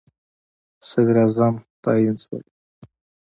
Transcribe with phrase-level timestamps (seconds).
[0.89, 1.53] صدراعظم
[1.83, 2.43] تعیین شول.